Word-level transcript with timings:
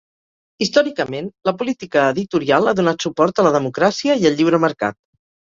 Històricament, 0.65 1.27
la 1.49 1.53
política 1.59 2.07
editorial 2.15 2.71
ha 2.71 2.75
donat 2.81 3.07
suport 3.07 3.43
a 3.45 3.49
la 3.49 3.55
democràcia 3.59 4.17
i 4.25 4.29
el 4.31 4.39
lliure 4.41 4.63
mercat. 4.69 4.99